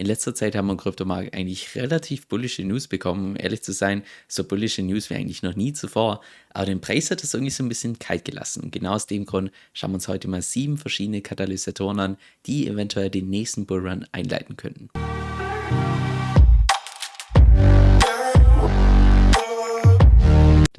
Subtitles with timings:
[0.00, 3.32] In letzter Zeit haben wir im Kryptomarkt eigentlich relativ bullische News bekommen.
[3.32, 6.22] Um ehrlich zu sein, so bullische News wie eigentlich noch nie zuvor.
[6.54, 8.70] Aber den Preis hat es irgendwie so ein bisschen kalt gelassen.
[8.70, 12.16] Genau aus dem Grund schauen wir uns heute mal sieben verschiedene Katalysatoren an,
[12.46, 14.88] die eventuell den nächsten Bullrun einleiten könnten.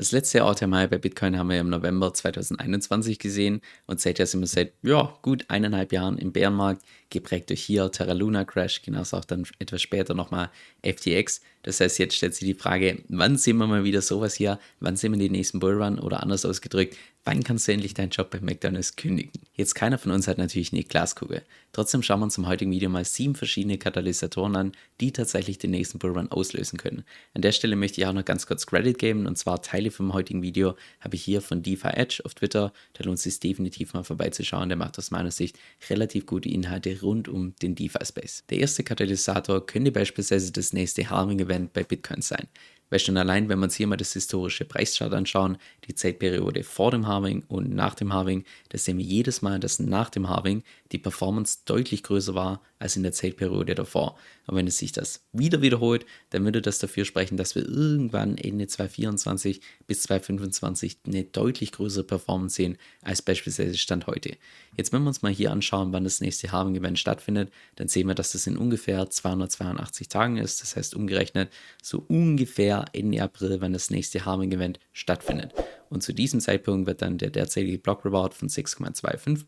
[0.02, 4.48] Das letzte All-Time-High bei Bitcoin haben wir im November 2021 gesehen und seither sind wir
[4.48, 6.82] seit ja, gut eineinhalb Jahren im Bärenmarkt,
[7.12, 10.50] geprägt durch hier Terra Luna Crash, genauso auch dann etwas später nochmal
[10.84, 11.42] FTX.
[11.64, 14.60] Das heißt, jetzt stellt sich die Frage, wann sehen wir mal wieder sowas hier?
[14.80, 16.00] Wann sehen wir den nächsten Bullrun?
[16.00, 19.32] Oder anders ausgedrückt, wann kannst du endlich deinen Job bei McDonalds kündigen?
[19.54, 21.44] Jetzt keiner von uns hat natürlich eine Glaskugel.
[21.74, 25.72] Trotzdem schauen wir uns im heutigen Video mal sieben verschiedene Katalysatoren an, die tatsächlich den
[25.72, 27.04] nächsten Bullrun auslösen können.
[27.34, 30.14] An der Stelle möchte ich auch noch ganz kurz Credit geben und zwar Teile vom
[30.14, 32.74] heutigen Video habe ich hier von DeFi Edge auf Twitter.
[32.94, 34.68] Da lohnt es sich definitiv mal vorbeizuschauen.
[34.68, 35.58] Der macht aus meiner Sicht
[35.90, 38.44] relativ gute Inhalte rund um den DeFi-Space.
[38.50, 41.10] Der erste Katalysator könnte beispielsweise das nächste
[41.52, 42.48] Halving-Event bei Bitcoin sein.
[42.92, 46.92] Weil schon allein, wenn wir uns hier mal das historische Preischart anschauen, die Zeitperiode vor
[46.92, 50.62] dem Halving und nach dem Halving, da sehen wir jedes Mal, dass nach dem Halving
[50.92, 54.18] die Performance deutlich größer war als in der Zeitperiode davor.
[54.48, 58.38] Und wenn es sich das wieder wiederholt, dann würde das dafür sprechen, dass wir irgendwann
[58.38, 64.36] Ende 2024 bis 2025 eine deutlich größere Performance sehen als beispielsweise Stand heute.
[64.76, 68.16] Jetzt, wenn wir uns mal hier anschauen, wann das nächste Halving-Event stattfindet, dann sehen wir,
[68.16, 70.62] dass das in ungefähr 282 Tagen ist.
[70.62, 71.50] Das heißt umgerechnet
[71.82, 75.54] so ungefähr Ende April, wenn das nächste Halving-Event stattfindet.
[75.90, 79.46] Und zu diesem Zeitpunkt wird dann der derzeitige Block Reward von 6,25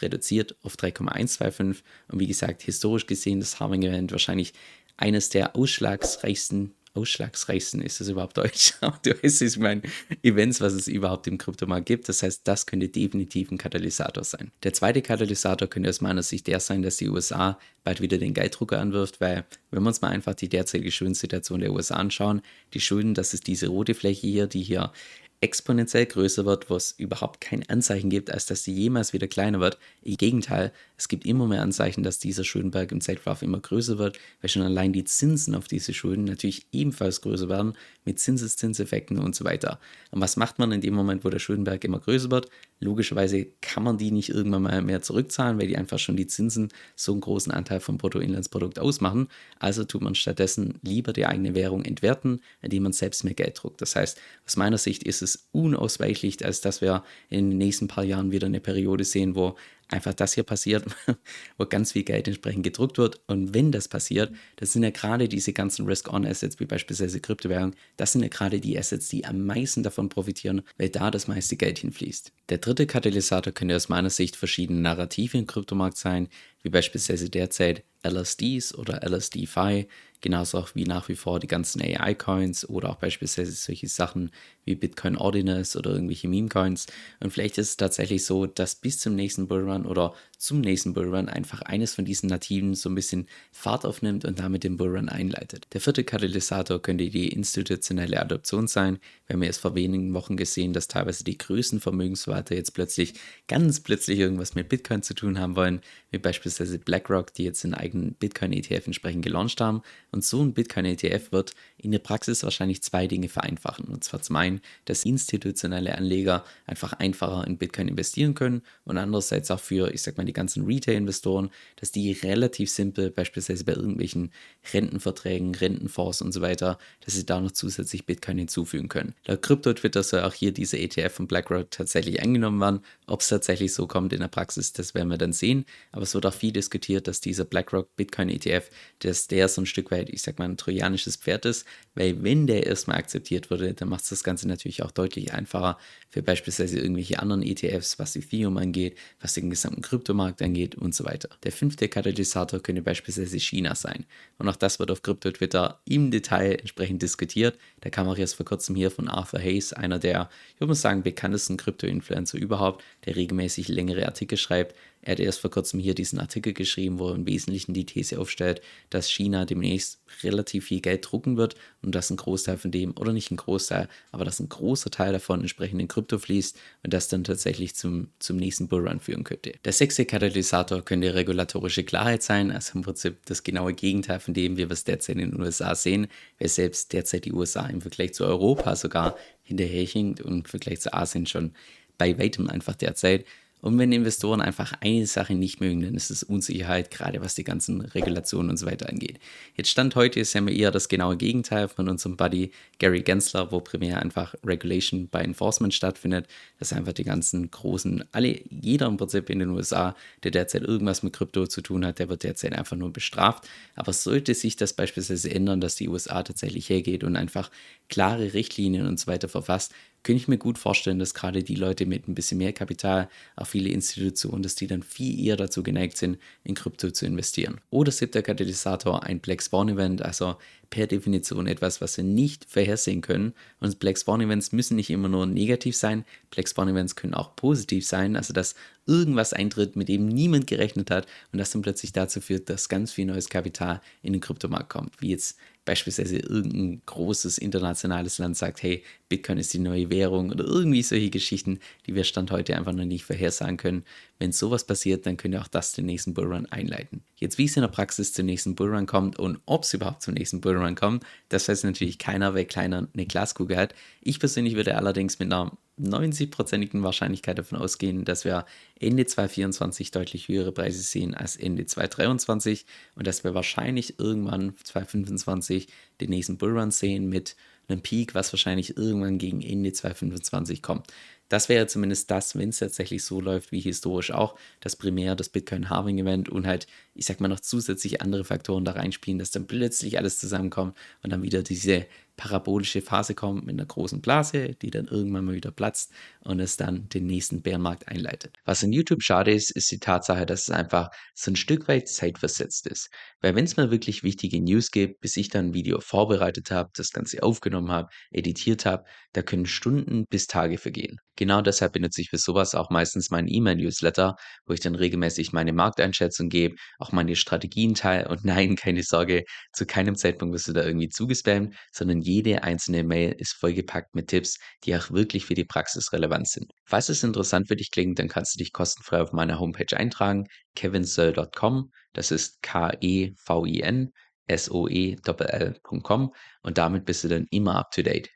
[0.00, 1.82] reduziert auf 3,125.
[2.08, 4.52] Und wie gesagt, historisch gesehen das Harming Event wahrscheinlich
[4.96, 8.36] eines der ausschlagsreichsten, ausschlagsreichsten ist das überhaupt
[9.02, 9.82] du weißt, ich meine,
[10.22, 12.08] Events, was es überhaupt im Kryptomarkt gibt.
[12.08, 14.50] Das heißt, das könnte definitiv ein Katalysator sein.
[14.62, 18.34] Der zweite Katalysator könnte aus meiner Sicht der sein, dass die USA bald wieder den
[18.34, 22.42] Gelddrucker anwirft, weil wenn wir uns mal einfach die derzeitige Schuldensituation der USA anschauen,
[22.74, 24.92] die Schulden, das ist diese rote Fläche hier, die hier
[25.40, 29.60] exponentiell größer wird, wo es überhaupt kein Anzeichen gibt, als dass sie jemals wieder kleiner
[29.60, 29.78] wird.
[30.02, 34.18] Im Gegenteil, es gibt immer mehr Anzeichen, dass dieser Schuldenberg im Zeitverlauf immer größer wird,
[34.40, 37.74] weil schon allein die Zinsen auf diese Schulden natürlich ebenfalls größer werden,
[38.04, 39.78] mit Zinseszinseffekten und so weiter.
[40.10, 42.48] Und was macht man in dem Moment, wo der Schuldenberg immer größer wird?
[42.80, 46.68] Logischerweise kann man die nicht irgendwann mal mehr zurückzahlen, weil die einfach schon die Zinsen
[46.94, 49.28] so einen großen Anteil vom Bruttoinlandsprodukt ausmachen.
[49.58, 53.80] Also tut man stattdessen lieber die eigene Währung entwerten, indem man selbst mehr Geld druckt.
[53.82, 58.04] Das heißt, aus meiner Sicht ist es unausweichlich, als dass wir in den nächsten paar
[58.04, 59.56] Jahren wieder eine Periode sehen, wo
[59.88, 60.84] einfach das hier passiert,
[61.58, 63.20] wo ganz viel Geld entsprechend gedruckt wird.
[63.26, 68.12] Und wenn das passiert, das sind ja gerade diese ganzen Risk-On-Assets, wie beispielsweise Kryptowährung, das
[68.12, 71.78] sind ja gerade die Assets, die am meisten davon profitieren, weil da das meiste Geld
[71.78, 72.32] hinfließt.
[72.48, 76.28] Der dritte Katalysator könnte aus meiner Sicht verschiedene Narrative im Kryptomarkt sein,
[76.62, 79.86] wie beispielsweise derzeit LSDs oder LSD-Fi,
[80.26, 84.32] genauso auch wie nach wie vor die ganzen AI-Coins oder auch beispielsweise solche Sachen
[84.64, 86.86] wie Bitcoin Ordinals oder irgendwelche Meme-Coins.
[87.20, 91.28] Und vielleicht ist es tatsächlich so, dass bis zum nächsten Bullrun oder zum nächsten Bullrun
[91.28, 95.68] einfach eines von diesen Nativen so ein bisschen Fahrt aufnimmt und damit den Bullrun einleitet.
[95.72, 98.98] Der vierte Katalysator könnte die institutionelle Adoption sein.
[99.26, 103.14] Wir haben erst vor wenigen Wochen gesehen, dass teilweise die größten Vermögensverwalter jetzt plötzlich
[103.46, 107.74] ganz plötzlich irgendwas mit Bitcoin zu tun haben wollen, wie beispielsweise BlackRock, die jetzt einen
[107.74, 109.82] eigenen Bitcoin-ETF entsprechend gelauncht haben.
[110.16, 113.84] Und so ein Bitcoin-ETF wird in der Praxis wahrscheinlich zwei Dinge vereinfachen.
[113.84, 119.50] Und zwar zum einen, dass institutionelle Anleger einfach einfacher in Bitcoin investieren können und andererseits
[119.50, 124.32] auch für, ich sag mal, die ganzen Retail-Investoren, dass die relativ simpel, beispielsweise bei irgendwelchen
[124.72, 129.14] Rentenverträgen, Rentenfonds und so weiter, dass sie da noch zusätzlich Bitcoin hinzufügen können.
[129.26, 132.80] Laut Crypto-Twitter soll auch hier diese ETF von BlackRock tatsächlich angenommen werden.
[133.06, 135.66] Ob es tatsächlich so kommt in der Praxis, das werden wir dann sehen.
[135.92, 138.70] Aber es wird auch viel diskutiert, dass dieser BlackRock Bitcoin ETF,
[139.00, 142.46] dass der so ein Stück weit, ich sag mal, ein trojanisches Pferd ist, weil wenn
[142.46, 146.78] der erstmal akzeptiert wurde, dann macht es das Ganze natürlich auch deutlich einfacher für beispielsweise
[146.78, 151.28] irgendwelche anderen ETFs, was Ethereum angeht, was den gesamten Kryptomarkt angeht und so weiter.
[151.44, 154.04] Der fünfte Katalysator könnte beispielsweise China sein.
[154.38, 157.58] Und auch das wird auf Krypto-Twitter im Detail entsprechend diskutiert.
[157.80, 160.74] Da kam auch erst vor kurzem hier von Arthur Hayes, einer der, ich würde mal
[160.74, 164.74] sagen, bekanntesten Krypto-Influencer überhaupt, der regelmäßig längere Artikel schreibt,
[165.06, 168.18] er hat erst vor kurzem hier diesen Artikel geschrieben, wo er im Wesentlichen die These
[168.18, 168.60] aufstellt,
[168.90, 173.12] dass China demnächst relativ viel Geld drucken wird und dass ein Großteil von dem, oder
[173.12, 177.06] nicht ein Großteil, aber dass ein großer Teil davon entsprechend in Krypto fließt und das
[177.06, 179.52] dann tatsächlich zum, zum nächsten Bullrun führen könnte.
[179.64, 184.56] Der sechste Katalysator könnte regulatorische Klarheit sein, also im Prinzip das genaue Gegenteil von dem,
[184.56, 186.08] wie wir es derzeit in den USA sehen,
[186.40, 190.92] weil selbst derzeit die USA im Vergleich zu Europa sogar hinterherhinkt und im Vergleich zu
[190.92, 191.52] Asien schon
[191.96, 193.24] bei weitem einfach derzeit.
[193.62, 197.42] Und wenn Investoren einfach eine Sache nicht mögen, dann ist es Unsicherheit, gerade was die
[197.42, 199.18] ganzen Regulationen und so weiter angeht.
[199.56, 203.60] Jetzt Stand heute ist ja eher das genaue Gegenteil von unserem Buddy Gary Gensler, wo
[203.60, 206.28] primär einfach Regulation by Enforcement stattfindet.
[206.58, 210.62] Das ist einfach die ganzen großen, alle, jeder im Prinzip in den USA, der derzeit
[210.62, 213.48] irgendwas mit Krypto zu tun hat, der wird derzeit einfach nur bestraft.
[213.74, 217.50] Aber sollte sich das beispielsweise ändern, dass die USA tatsächlich hergeht und einfach
[217.88, 219.72] klare Richtlinien und so weiter verfasst,
[220.06, 223.48] könnte ich mir gut vorstellen, dass gerade die Leute mit ein bisschen mehr Kapital, auch
[223.48, 227.60] viele Institutionen, dass die dann viel eher dazu geneigt sind, in Krypto zu investieren.
[227.70, 230.36] Oder siebter Katalysator, ein Black Swan Event, also
[230.70, 233.32] per Definition etwas, was wir nicht vorhersehen können.
[233.58, 237.34] Und Black Swan Events müssen nicht immer nur negativ sein, Black Swan Events können auch
[237.34, 238.54] positiv sein, also dass
[238.86, 242.92] irgendwas eintritt, mit dem niemand gerechnet hat und das dann plötzlich dazu führt, dass ganz
[242.92, 248.62] viel neues Kapital in den Kryptomarkt kommt, wie jetzt beispielsweise irgendein großes internationales Land sagt,
[248.62, 252.72] hey, Bitcoin ist die neue Währung oder irgendwie solche Geschichten, die wir Stand heute einfach
[252.72, 253.84] noch nicht vorhersagen können.
[254.18, 257.02] Wenn sowas passiert, dann könnte auch das den nächsten Bullrun einleiten.
[257.18, 260.14] Jetzt, wie es in der Praxis zum nächsten Bullrun kommt und ob es überhaupt zum
[260.14, 263.74] nächsten Bullrun kommt, das weiß natürlich keiner, weil keiner eine Glaskugel hat.
[264.02, 268.46] Ich persönlich würde allerdings mit einer 90-prozentigen Wahrscheinlichkeit davon ausgehen, dass wir
[268.78, 275.68] Ende 2024 deutlich höhere Preise sehen als Ende 2023 und dass wir wahrscheinlich irgendwann 2025
[276.00, 277.36] den nächsten Bullrun sehen mit
[277.68, 280.86] einem Peak, was wahrscheinlich irgendwann gegen Ende 2025 kommt.
[281.28, 285.28] Das wäre zumindest das, wenn es tatsächlich so läuft wie historisch auch, dass primär das
[285.28, 289.32] Bitcoin Halving Event und halt, ich sag mal, noch zusätzlich andere Faktoren da reinspielen, dass
[289.32, 291.86] dann plötzlich alles zusammenkommt und dann wieder diese
[292.16, 296.56] parabolische Phase kommt mit einer großen Blase, die dann irgendwann mal wieder platzt und es
[296.56, 298.36] dann den nächsten Bärenmarkt einleitet.
[298.44, 301.88] Was in YouTube schade ist, ist die Tatsache, dass es einfach so ein Stück weit
[301.88, 302.88] zeitversetzt ist.
[303.20, 306.70] Weil wenn es mal wirklich wichtige News gibt, bis ich dann ein Video vorbereitet habe,
[306.74, 310.98] das Ganze aufgenommen habe, editiert habe, da können Stunden bis Tage vergehen.
[311.16, 314.16] Genau deshalb benutze ich für sowas auch meistens meinen E-Mail-Newsletter,
[314.46, 319.24] wo ich dann regelmäßig meine Markteinschätzung gebe, auch meine Strategien teile und nein, keine Sorge,
[319.52, 324.08] zu keinem Zeitpunkt wirst du da irgendwie zugespammt, sondern jede einzelne Mail ist vollgepackt mit
[324.08, 326.50] Tipps, die auch wirklich für die Praxis relevant sind.
[326.64, 330.24] Falls es interessant für dich klingt, dann kannst du dich kostenfrei auf meiner Homepage eintragen,
[330.54, 333.92] kevinsoe.com, das ist K-E-V-I-N,
[334.28, 338.10] S-O-E-L-L.com und damit bist du dann immer up to date.